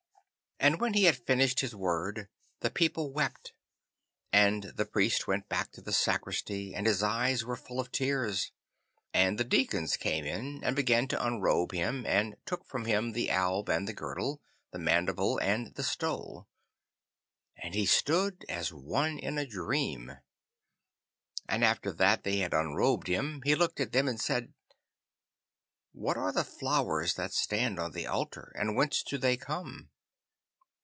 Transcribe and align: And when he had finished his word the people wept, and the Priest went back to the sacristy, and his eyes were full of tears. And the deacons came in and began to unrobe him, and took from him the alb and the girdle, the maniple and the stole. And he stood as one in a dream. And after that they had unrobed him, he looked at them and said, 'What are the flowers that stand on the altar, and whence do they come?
And 0.63 0.79
when 0.79 0.93
he 0.93 1.05
had 1.05 1.17
finished 1.17 1.61
his 1.61 1.73
word 1.73 2.29
the 2.59 2.69
people 2.69 3.11
wept, 3.11 3.53
and 4.31 4.61
the 4.61 4.85
Priest 4.85 5.25
went 5.25 5.49
back 5.49 5.71
to 5.71 5.81
the 5.81 5.91
sacristy, 5.91 6.75
and 6.75 6.85
his 6.85 7.01
eyes 7.01 7.43
were 7.43 7.55
full 7.55 7.79
of 7.79 7.91
tears. 7.91 8.51
And 9.11 9.39
the 9.39 9.43
deacons 9.43 9.97
came 9.97 10.23
in 10.23 10.63
and 10.63 10.75
began 10.75 11.07
to 11.07 11.19
unrobe 11.25 11.71
him, 11.71 12.05
and 12.05 12.35
took 12.45 12.63
from 12.67 12.85
him 12.85 13.13
the 13.13 13.31
alb 13.31 13.71
and 13.71 13.87
the 13.87 13.93
girdle, 13.93 14.39
the 14.69 14.77
maniple 14.77 15.39
and 15.39 15.73
the 15.73 15.81
stole. 15.81 16.47
And 17.57 17.73
he 17.73 17.87
stood 17.87 18.45
as 18.47 18.71
one 18.71 19.17
in 19.17 19.39
a 19.39 19.47
dream. 19.47 20.15
And 21.49 21.63
after 21.63 21.91
that 21.93 22.21
they 22.23 22.37
had 22.37 22.53
unrobed 22.53 23.07
him, 23.07 23.41
he 23.45 23.55
looked 23.55 23.79
at 23.79 23.93
them 23.93 24.07
and 24.07 24.21
said, 24.21 24.53
'What 25.91 26.17
are 26.17 26.31
the 26.31 26.43
flowers 26.45 27.15
that 27.15 27.33
stand 27.33 27.79
on 27.79 27.93
the 27.93 28.05
altar, 28.05 28.53
and 28.53 28.75
whence 28.75 29.01
do 29.01 29.17
they 29.17 29.37
come? 29.37 29.89